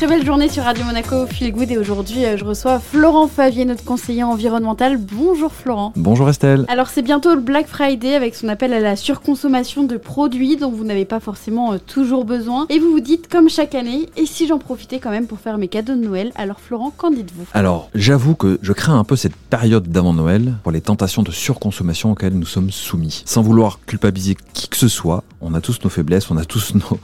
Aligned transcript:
Très 0.00 0.08
belle 0.08 0.24
journée 0.24 0.48
sur 0.48 0.62
Radio 0.62 0.82
Monaco 0.86 1.26
Feel 1.26 1.52
Good 1.52 1.72
et 1.72 1.76
aujourd'hui 1.76 2.24
euh, 2.24 2.38
je 2.38 2.44
reçois 2.46 2.78
Florent 2.78 3.28
Favier, 3.28 3.66
notre 3.66 3.84
conseiller 3.84 4.22
environnemental. 4.22 4.96
Bonjour 4.96 5.52
Florent. 5.52 5.92
Bonjour 5.94 6.30
Estelle. 6.30 6.64
Alors 6.68 6.88
c'est 6.88 7.02
bientôt 7.02 7.34
le 7.34 7.42
Black 7.42 7.66
Friday 7.66 8.14
avec 8.14 8.34
son 8.34 8.48
appel 8.48 8.72
à 8.72 8.80
la 8.80 8.96
surconsommation 8.96 9.82
de 9.82 9.98
produits 9.98 10.56
dont 10.56 10.70
vous 10.70 10.84
n'avez 10.84 11.04
pas 11.04 11.20
forcément 11.20 11.74
euh, 11.74 11.76
toujours 11.86 12.24
besoin 12.24 12.64
et 12.70 12.78
vous 12.78 12.90
vous 12.92 13.00
dites 13.00 13.28
comme 13.28 13.50
chaque 13.50 13.74
année 13.74 14.08
et 14.16 14.24
si 14.24 14.46
j'en 14.46 14.58
profitais 14.58 15.00
quand 15.00 15.10
même 15.10 15.26
pour 15.26 15.38
faire 15.38 15.58
mes 15.58 15.68
cadeaux 15.68 15.96
de 15.96 16.00
Noël? 16.00 16.32
Alors 16.34 16.60
Florent, 16.60 16.94
qu'en 16.96 17.10
dites-vous? 17.10 17.44
Alors 17.52 17.90
j'avoue 17.94 18.34
que 18.34 18.58
je 18.62 18.72
crains 18.72 18.98
un 18.98 19.04
peu 19.04 19.16
cette 19.16 19.36
période 19.36 19.86
d'avant 19.86 20.14
Noël 20.14 20.54
pour 20.62 20.72
les 20.72 20.80
tentations 20.80 21.22
de 21.22 21.30
surconsommation 21.30 22.12
auxquelles 22.12 22.38
nous 22.38 22.46
sommes 22.46 22.70
soumis. 22.70 23.22
Sans 23.26 23.42
vouloir 23.42 23.78
culpabiliser 23.84 24.34
qui 24.54 24.66
que 24.70 24.78
ce 24.78 24.88
soit, 24.88 25.24
on 25.42 25.52
a 25.52 25.60
tous 25.60 25.78
nos 25.84 25.90
faiblesses, 25.90 26.30
on 26.30 26.38
a 26.38 26.46
tous 26.46 26.74
nos, 26.74 26.98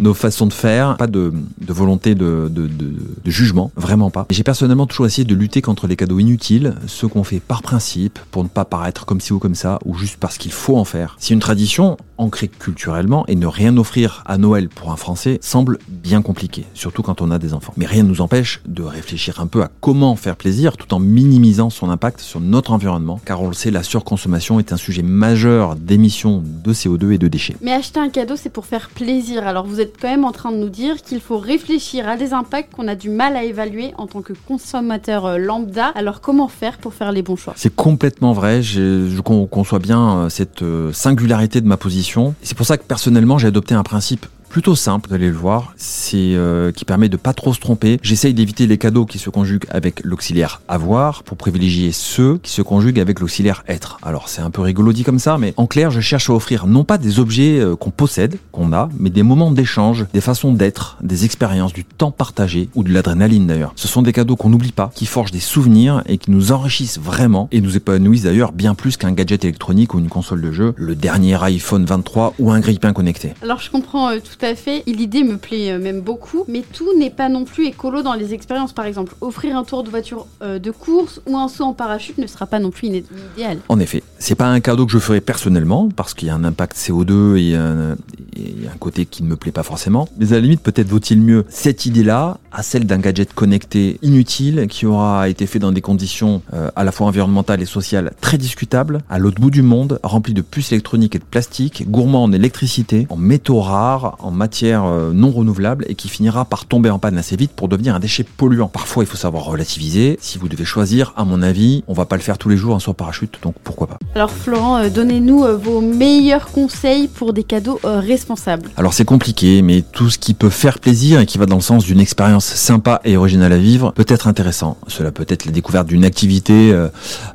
nos 0.00 0.14
façons 0.14 0.46
de 0.46 0.52
faire, 0.52 0.96
pas 0.96 1.06
de, 1.06 1.32
de 1.60 1.72
volonté 1.72 2.16
de, 2.16 2.39
de, 2.48 2.66
de, 2.66 2.92
de, 3.24 3.30
jugement, 3.30 3.70
vraiment 3.76 4.10
pas. 4.10 4.26
J'ai 4.30 4.42
personnellement 4.42 4.86
toujours 4.86 5.06
essayé 5.06 5.24
de 5.24 5.34
lutter 5.34 5.62
contre 5.62 5.86
les 5.86 5.96
cadeaux 5.96 6.18
inutiles, 6.18 6.74
ceux 6.86 7.08
qu'on 7.08 7.24
fait 7.24 7.40
par 7.40 7.62
principe, 7.62 8.18
pour 8.30 8.42
ne 8.42 8.48
pas 8.48 8.64
paraître 8.64 9.06
comme 9.06 9.20
ci 9.20 9.32
ou 9.32 9.38
comme 9.38 9.54
ça, 9.54 9.78
ou 9.84 9.96
juste 9.96 10.16
parce 10.18 10.38
qu'il 10.38 10.52
faut 10.52 10.76
en 10.76 10.84
faire. 10.84 11.16
C'est 11.18 11.34
une 11.34 11.40
tradition 11.40 11.96
ancrée 12.18 12.48
culturellement, 12.48 13.24
et 13.28 13.34
ne 13.34 13.46
rien 13.46 13.76
offrir 13.76 14.22
à 14.26 14.36
Noël 14.38 14.68
pour 14.68 14.92
un 14.92 14.96
Français 14.96 15.38
semble 15.40 15.78
bien 15.88 16.22
compliqué, 16.22 16.64
surtout 16.74 17.02
quand 17.02 17.22
on 17.22 17.30
a 17.30 17.38
des 17.38 17.54
enfants. 17.54 17.72
Mais 17.76 17.86
rien 17.86 18.02
ne 18.02 18.08
nous 18.08 18.20
empêche 18.20 18.60
de 18.66 18.82
réfléchir 18.82 19.40
un 19.40 19.46
peu 19.46 19.62
à 19.62 19.70
comment 19.80 20.16
faire 20.16 20.36
plaisir, 20.36 20.76
tout 20.76 20.92
en 20.94 21.00
minimisant 21.00 21.70
son 21.70 21.90
impact 21.90 22.20
sur 22.20 22.40
notre 22.40 22.72
environnement, 22.72 23.20
car 23.24 23.42
on 23.42 23.48
le 23.48 23.54
sait, 23.54 23.70
la 23.70 23.82
surconsommation 23.82 24.58
est 24.58 24.72
un 24.72 24.76
sujet 24.76 25.02
majeur 25.02 25.76
d'émissions 25.76 26.42
de 26.44 26.72
CO2 26.72 27.12
et 27.12 27.18
de 27.18 27.28
déchets. 27.28 27.56
Mais 27.62 27.72
acheter 27.72 28.00
un 28.00 28.10
cadeau, 28.10 28.36
c'est 28.36 28.50
pour 28.50 28.66
faire 28.66 28.90
plaisir. 28.90 29.46
Alors 29.46 29.66
vous 29.66 29.80
êtes 29.80 29.94
quand 30.00 30.08
même 30.08 30.24
en 30.24 30.32
train 30.32 30.52
de 30.52 30.58
nous 30.58 30.68
dire 30.68 31.02
qu'il 31.02 31.20
faut 31.20 31.38
réfléchir 31.38 32.08
à 32.08 32.16
des 32.16 32.29
impacts 32.32 32.74
qu'on 32.74 32.88
a 32.88 32.94
du 32.94 33.10
mal 33.10 33.36
à 33.36 33.44
évaluer 33.44 33.92
en 33.98 34.06
tant 34.06 34.22
que 34.22 34.32
consommateur 34.46 35.26
euh, 35.26 35.38
lambda. 35.38 35.86
Alors 35.94 36.20
comment 36.20 36.48
faire 36.48 36.78
pour 36.78 36.94
faire 36.94 37.12
les 37.12 37.22
bons 37.22 37.36
choix? 37.36 37.54
C'est 37.56 37.74
complètement 37.74 38.32
vrai. 38.32 38.62
Je, 38.62 39.08
je 39.08 39.20
conçois 39.20 39.78
bien 39.78 40.18
euh, 40.18 40.28
cette 40.28 40.62
euh, 40.62 40.92
singularité 40.92 41.60
de 41.60 41.66
ma 41.66 41.76
position. 41.76 42.34
C'est 42.42 42.56
pour 42.56 42.66
ça 42.66 42.78
que 42.78 42.84
personnellement, 42.84 43.38
j'ai 43.38 43.48
adopté 43.48 43.74
un 43.74 43.82
principe 43.82 44.26
plutôt 44.50 44.74
simple, 44.74 45.08
vous 45.08 45.14
allez 45.14 45.28
le 45.28 45.36
voir, 45.36 45.72
c'est 45.76 46.34
euh, 46.34 46.72
qui 46.72 46.84
permet 46.84 47.08
de 47.08 47.16
pas 47.16 47.32
trop 47.32 47.54
se 47.54 47.60
tromper. 47.60 47.98
J'essaye 48.02 48.34
d'éviter 48.34 48.66
les 48.66 48.78
cadeaux 48.78 49.06
qui 49.06 49.18
se 49.18 49.30
conjuguent 49.30 49.64
avec 49.70 50.04
l'auxiliaire 50.04 50.60
avoir 50.68 51.22
pour 51.22 51.36
privilégier 51.36 51.92
ceux 51.92 52.38
qui 52.38 52.50
se 52.50 52.60
conjuguent 52.60 52.98
avec 52.98 53.20
l'auxiliaire 53.20 53.62
être. 53.68 53.98
Alors 54.02 54.28
c'est 54.28 54.42
un 54.42 54.50
peu 54.50 54.60
rigolo 54.60 54.92
dit 54.92 55.04
comme 55.04 55.20
ça, 55.20 55.38
mais 55.38 55.54
en 55.56 55.66
clair, 55.66 55.92
je 55.92 56.00
cherche 56.00 56.28
à 56.28 56.34
offrir 56.34 56.66
non 56.66 56.82
pas 56.82 56.98
des 56.98 57.20
objets 57.20 57.60
euh, 57.60 57.76
qu'on 57.76 57.90
possède, 57.90 58.38
qu'on 58.50 58.72
a, 58.72 58.90
mais 58.98 59.10
des 59.10 59.22
moments 59.22 59.52
d'échange, 59.52 60.06
des 60.12 60.20
façons 60.20 60.52
d'être, 60.52 60.98
des 61.00 61.24
expériences, 61.24 61.72
du 61.72 61.84
temps 61.84 62.10
partagé 62.10 62.68
ou 62.74 62.82
de 62.82 62.92
l'adrénaline 62.92 63.46
d'ailleurs. 63.46 63.72
Ce 63.76 63.86
sont 63.86 64.02
des 64.02 64.12
cadeaux 64.12 64.34
qu'on 64.34 64.50
n'oublie 64.50 64.72
pas, 64.72 64.90
qui 64.94 65.06
forgent 65.06 65.30
des 65.30 65.38
souvenirs 65.38 66.02
et 66.06 66.18
qui 66.18 66.32
nous 66.32 66.50
enrichissent 66.50 66.98
vraiment 66.98 67.48
et 67.52 67.60
nous 67.60 67.76
épanouissent 67.76 68.24
d'ailleurs 68.24 68.50
bien 68.50 68.74
plus 68.74 68.96
qu'un 68.96 69.12
gadget 69.12 69.44
électronique 69.44 69.94
ou 69.94 70.00
une 70.00 70.08
console 70.08 70.42
de 70.42 70.50
jeu, 70.50 70.74
le 70.76 70.96
dernier 70.96 71.40
iPhone 71.44 71.84
23 71.84 72.34
ou 72.40 72.50
un 72.50 72.58
grille-pain 72.58 72.92
connecté. 72.92 73.34
Alors 73.42 73.60
je 73.60 73.70
comprends 73.70 74.10
euh, 74.10 74.18
tout 74.18 74.39
tout 74.40 74.46
à 74.46 74.54
fait. 74.54 74.82
L'idée 74.86 75.22
me 75.22 75.36
plaît 75.36 75.72
euh, 75.72 75.78
même 75.78 76.00
beaucoup, 76.00 76.44
mais 76.48 76.62
tout 76.72 76.98
n'est 76.98 77.10
pas 77.10 77.28
non 77.28 77.44
plus 77.44 77.66
écolo 77.66 78.02
dans 78.02 78.14
les 78.14 78.32
expériences. 78.32 78.72
Par 78.72 78.86
exemple, 78.86 79.14
offrir 79.20 79.56
un 79.56 79.64
tour 79.64 79.82
de 79.82 79.90
voiture 79.90 80.26
euh, 80.42 80.58
de 80.58 80.70
course 80.70 81.20
ou 81.26 81.36
un 81.36 81.48
saut 81.48 81.64
en 81.64 81.74
parachute 81.74 82.18
ne 82.18 82.26
sera 82.26 82.46
pas 82.46 82.58
non 82.58 82.70
plus 82.70 82.88
idéal. 82.88 83.58
En 83.68 83.78
effet, 83.80 84.02
c'est 84.18 84.34
pas 84.34 84.46
un 84.46 84.60
cadeau 84.60 84.86
que 84.86 84.92
je 84.92 84.98
ferai 84.98 85.20
personnellement 85.20 85.88
parce 85.94 86.14
qu'il 86.14 86.28
y 86.28 86.30
a 86.30 86.34
un 86.34 86.44
impact 86.44 86.76
CO2 86.76 87.36
et 87.36 87.54
un, 87.54 87.96
et 88.36 88.66
un 88.72 88.76
côté 88.78 89.04
qui 89.04 89.22
ne 89.22 89.28
me 89.28 89.36
plaît 89.36 89.52
pas 89.52 89.62
forcément. 89.62 90.08
Mais 90.18 90.32
à 90.32 90.36
la 90.36 90.40
limite, 90.40 90.62
peut-être 90.62 90.88
vaut-il 90.88 91.20
mieux 91.20 91.44
cette 91.48 91.86
idée-là 91.86 92.38
à 92.52 92.62
celle 92.62 92.86
d'un 92.86 92.98
gadget 92.98 93.32
connecté 93.32 93.98
inutile 94.02 94.66
qui 94.68 94.86
aura 94.86 95.28
été 95.28 95.46
fait 95.46 95.58
dans 95.58 95.72
des 95.72 95.80
conditions 95.80 96.42
euh, 96.52 96.70
à 96.76 96.84
la 96.84 96.92
fois 96.92 97.06
environnementales 97.06 97.62
et 97.62 97.66
sociales 97.66 98.12
très 98.20 98.38
discutables, 98.38 99.00
à 99.08 99.18
l'autre 99.18 99.40
bout 99.40 99.50
du 99.50 99.62
monde, 99.62 100.00
rempli 100.02 100.34
de 100.34 100.42
puces 100.42 100.72
électroniques 100.72 101.16
et 101.16 101.18
de 101.18 101.24
plastique, 101.24 101.90
gourmand 101.90 102.24
en 102.24 102.32
électricité, 102.32 103.06
en 103.10 103.16
métaux 103.16 103.60
rares, 103.60 104.16
en 104.20 104.29
matières 104.30 104.84
euh, 104.84 105.12
non 105.12 105.30
renouvelables 105.30 105.84
et 105.88 105.94
qui 105.94 106.08
finira 106.08 106.44
par 106.44 106.66
tomber 106.66 106.90
en 106.90 106.98
panne 106.98 107.18
assez 107.18 107.36
vite 107.36 107.52
pour 107.52 107.68
devenir 107.68 107.94
un 107.94 108.00
déchet 108.00 108.24
polluant. 108.24 108.68
Parfois, 108.68 109.04
il 109.04 109.06
faut 109.06 109.16
savoir 109.16 109.44
relativiser. 109.44 110.18
Si 110.20 110.38
vous 110.38 110.48
devez 110.48 110.64
choisir, 110.64 111.12
à 111.16 111.24
mon 111.24 111.42
avis, 111.42 111.84
on 111.88 111.94
va 111.94 112.04
pas 112.04 112.16
le 112.16 112.22
faire 112.22 112.38
tous 112.38 112.48
les 112.48 112.56
jours 112.56 112.74
en 112.74 112.78
saut 112.78 112.92
parachute, 112.92 113.38
donc 113.42 113.54
pourquoi 113.62 113.86
pas. 113.86 113.98
Alors 114.14 114.30
Florent, 114.30 114.78
euh, 114.78 114.88
donnez-nous 114.88 115.44
euh, 115.44 115.56
vos 115.56 115.80
meilleurs 115.80 116.46
conseils 116.46 117.08
pour 117.08 117.32
des 117.32 117.44
cadeaux 117.44 117.80
responsables. 117.82 118.68
Alors 118.76 118.94
c'est 118.94 119.04
compliqué, 119.04 119.62
mais 119.62 119.82
tout 119.82 120.10
ce 120.10 120.18
qui 120.18 120.34
peut 120.34 120.50
faire 120.50 120.78
plaisir 120.78 121.20
et 121.20 121.26
qui 121.26 121.38
va 121.38 121.46
dans 121.46 121.56
le 121.56 121.60
sens 121.62 121.84
d'une 121.84 122.00
expérience 122.00 122.44
sympa 122.44 123.00
et 123.04 123.16
originale 123.16 123.52
à 123.52 123.58
vivre 123.58 123.92
peut 123.92 124.06
être 124.08 124.26
intéressant. 124.26 124.76
Cela 124.86 125.12
peut 125.12 125.26
être 125.28 125.44
la 125.44 125.52
découverte 125.52 125.86
d'une 125.86 126.04
activité 126.04 126.72
euh, 126.72 126.88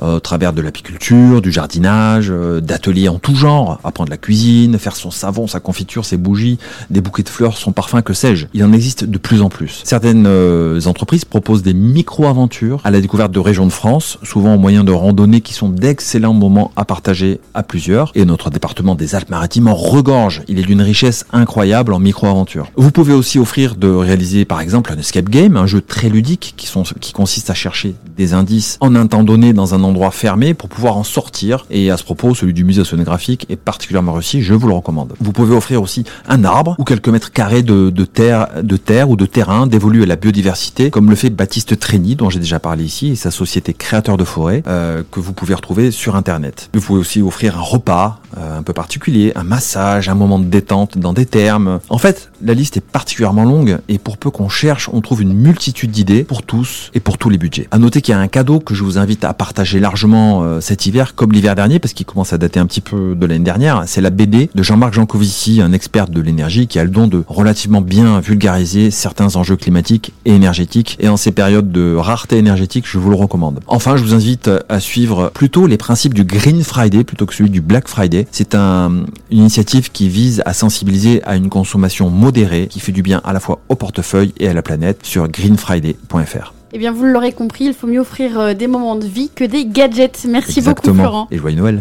au 0.00 0.20
travers 0.20 0.52
de 0.52 0.60
l'apiculture, 0.60 1.42
du 1.42 1.52
jardinage, 1.52 2.28
euh, 2.30 2.60
d'ateliers 2.60 3.08
en 3.08 3.18
tout 3.18 3.34
genre, 3.34 3.78
apprendre 3.84 4.10
la 4.10 4.16
cuisine, 4.16 4.78
faire 4.78 4.96
son 4.96 5.10
savon, 5.10 5.46
sa 5.46 5.60
confiture, 5.60 6.04
ses 6.04 6.16
bougies, 6.16 6.58
des 6.88 7.00
bouquets 7.00 7.22
de 7.22 7.28
fleurs, 7.28 7.56
son 7.56 7.72
parfum, 7.72 8.02
que 8.02 8.12
sais-je. 8.12 8.46
Il 8.54 8.64
en 8.64 8.72
existe 8.72 9.04
de 9.04 9.18
plus 9.18 9.42
en 9.42 9.48
plus. 9.48 9.82
Certaines 9.84 10.26
euh, 10.26 10.80
entreprises 10.86 11.24
proposent 11.24 11.62
des 11.62 11.74
micro-aventures 11.74 12.80
à 12.84 12.90
la 12.90 13.00
découverte 13.00 13.32
de 13.32 13.40
régions 13.40 13.66
de 13.66 13.72
France, 13.72 14.18
souvent 14.22 14.54
au 14.54 14.58
moyen 14.58 14.84
de 14.84 14.92
randonnées 14.92 15.40
qui 15.40 15.52
sont 15.52 15.68
d'excellents 15.68 16.34
moments 16.34 16.72
à 16.76 16.84
partager 16.84 17.40
à 17.54 17.62
plusieurs. 17.62 18.12
Et 18.14 18.24
notre 18.24 18.50
département 18.50 18.94
des 18.94 19.14
Alpes-Maritimes 19.14 19.68
en 19.68 19.74
regorge. 19.74 20.42
Il 20.48 20.58
est 20.58 20.62
d'une 20.62 20.82
richesse 20.82 21.24
incroyable 21.32 21.92
en 21.92 21.98
micro-aventures. 21.98 22.70
Vous 22.76 22.90
pouvez 22.90 23.12
aussi 23.12 23.38
offrir 23.38 23.76
de 23.76 23.88
réaliser 23.88 24.44
par 24.44 24.60
exemple 24.60 24.92
un 24.92 24.98
escape 24.98 25.28
game, 25.28 25.56
un 25.56 25.66
jeu 25.66 25.80
très 25.80 26.08
ludique 26.08 26.54
qui, 26.56 26.68
qui 27.00 27.12
consiste 27.12 27.50
à 27.50 27.54
chercher 27.54 27.94
des 28.16 28.34
indices 28.34 28.76
en 28.80 28.94
un 28.94 29.06
temps 29.06 29.24
donné 29.24 29.52
dans 29.52 29.74
un 29.74 29.82
endroit 29.82 30.10
fermé 30.10 30.54
pour 30.54 30.68
pouvoir 30.68 30.96
en 30.96 31.04
sortir. 31.04 31.66
Et 31.70 31.90
à 31.90 31.96
ce 31.96 32.04
propos, 32.04 32.34
celui 32.34 32.52
du 32.52 32.64
musée 32.64 32.80
océanographique 32.80 33.46
est 33.48 33.56
particulièrement 33.56 34.12
réussi, 34.12 34.42
je 34.42 34.54
vous 34.54 34.68
le 34.68 34.74
recommande. 34.74 35.14
Vous 35.20 35.32
pouvez 35.32 35.54
offrir 35.54 35.82
aussi 35.82 36.04
un 36.28 36.44
arbre 36.44 36.69
ou 36.78 36.84
quelques 36.84 37.08
mètres 37.08 37.32
carrés 37.32 37.62
de, 37.62 37.90
de 37.90 38.04
terre, 38.04 38.48
de 38.62 38.76
terre 38.76 39.10
ou 39.10 39.16
de 39.16 39.26
terrain 39.26 39.66
dévolu 39.66 40.02
à 40.02 40.06
la 40.06 40.16
biodiversité, 40.16 40.90
comme 40.90 41.10
le 41.10 41.16
fait 41.16 41.30
Baptiste 41.30 41.78
Trény, 41.78 42.16
dont 42.16 42.30
j'ai 42.30 42.38
déjà 42.38 42.58
parlé 42.58 42.84
ici, 42.84 43.08
et 43.08 43.16
sa 43.16 43.30
société 43.30 43.72
Créateur 43.74 44.16
de 44.16 44.24
Forêt, 44.24 44.62
euh, 44.66 45.02
que 45.10 45.20
vous 45.20 45.32
pouvez 45.32 45.54
retrouver 45.54 45.90
sur 45.90 46.16
Internet. 46.16 46.70
Vous 46.74 46.80
pouvez 46.80 47.00
aussi 47.00 47.22
offrir 47.22 47.58
un 47.58 47.62
repas 47.62 48.20
euh, 48.36 48.58
un 48.58 48.62
peu 48.62 48.72
particulier, 48.72 49.32
un 49.34 49.42
massage, 49.42 50.08
un 50.08 50.14
moment 50.14 50.38
de 50.38 50.44
détente 50.44 50.98
dans 50.98 51.12
des 51.12 51.26
termes. 51.26 51.80
En 51.88 51.98
fait, 51.98 52.30
la 52.42 52.54
liste 52.54 52.76
est 52.76 52.80
particulièrement 52.80 53.44
longue 53.44 53.78
et 53.88 53.98
pour 53.98 54.18
peu 54.18 54.30
qu'on 54.30 54.48
cherche, 54.48 54.88
on 54.92 55.00
trouve 55.00 55.22
une 55.22 55.34
multitude 55.34 55.90
d'idées 55.90 56.24
pour 56.24 56.42
tous 56.42 56.90
et 56.94 57.00
pour 57.00 57.18
tous 57.18 57.28
les 57.28 57.38
budgets. 57.38 57.68
À 57.70 57.78
noter 57.78 58.00
qu'il 58.02 58.12
y 58.12 58.14
a 58.14 58.20
un 58.20 58.28
cadeau 58.28 58.60
que 58.60 58.74
je 58.74 58.84
vous 58.84 58.98
invite 58.98 59.24
à 59.24 59.34
partager 59.34 59.80
largement 59.80 60.42
euh, 60.42 60.60
cet 60.60 60.86
hiver, 60.86 61.14
comme 61.14 61.32
l'hiver 61.32 61.54
dernier, 61.54 61.78
parce 61.78 61.92
qu'il 61.92 62.06
commence 62.06 62.32
à 62.32 62.38
dater 62.38 62.60
un 62.60 62.66
petit 62.66 62.80
peu 62.80 63.14
de 63.14 63.26
l'année 63.26 63.44
dernière. 63.44 63.82
C'est 63.86 64.00
la 64.00 64.10
BD 64.10 64.50
de 64.54 64.62
Jean-Marc 64.62 64.94
Jancovici, 64.94 65.60
un 65.60 65.72
expert 65.72 66.08
de 66.08 66.20
l'énergie 66.20 66.59
qui 66.66 66.78
a 66.78 66.84
le 66.84 66.90
don 66.90 67.06
de 67.06 67.24
relativement 67.28 67.80
bien 67.80 68.20
vulgariser 68.20 68.90
certains 68.90 69.36
enjeux 69.36 69.56
climatiques 69.56 70.12
et 70.24 70.34
énergétiques. 70.34 70.96
Et 71.00 71.08
en 71.08 71.16
ces 71.16 71.32
périodes 71.32 71.70
de 71.72 71.94
rareté 71.94 72.38
énergétique, 72.38 72.84
je 72.86 72.98
vous 72.98 73.10
le 73.10 73.16
recommande. 73.16 73.60
Enfin, 73.66 73.96
je 73.96 74.02
vous 74.02 74.14
invite 74.14 74.50
à 74.68 74.80
suivre 74.80 75.30
plutôt 75.34 75.66
les 75.66 75.76
principes 75.76 76.14
du 76.14 76.24
Green 76.24 76.62
Friday 76.62 77.04
plutôt 77.04 77.26
que 77.26 77.34
celui 77.34 77.50
du 77.50 77.60
Black 77.60 77.88
Friday. 77.88 78.26
C'est 78.30 78.54
un, 78.54 79.04
une 79.30 79.38
initiative 79.38 79.90
qui 79.90 80.08
vise 80.08 80.42
à 80.46 80.52
sensibiliser 80.52 81.22
à 81.24 81.36
une 81.36 81.48
consommation 81.48 82.10
modérée 82.10 82.66
qui 82.68 82.80
fait 82.80 82.92
du 82.92 83.02
bien 83.02 83.20
à 83.24 83.32
la 83.32 83.40
fois 83.40 83.60
au 83.68 83.74
portefeuille 83.74 84.32
et 84.38 84.48
à 84.48 84.54
la 84.54 84.62
planète 84.62 85.00
sur 85.04 85.28
greenfriday.fr. 85.28 86.54
Eh 86.72 86.78
bien, 86.78 86.92
vous 86.92 87.04
l'aurez 87.04 87.32
compris, 87.32 87.64
il 87.64 87.74
faut 87.74 87.88
mieux 87.88 87.98
offrir 87.98 88.38
euh, 88.38 88.54
des 88.54 88.68
moments 88.68 88.94
de 88.94 89.04
vie 89.04 89.28
que 89.34 89.42
des 89.42 89.66
gadgets. 89.66 90.24
Merci 90.28 90.60
Exactement. 90.60 90.94
beaucoup, 90.94 91.08
Florent. 91.08 91.28
Et 91.32 91.38
joyeux 91.38 91.56
Noël. 91.56 91.78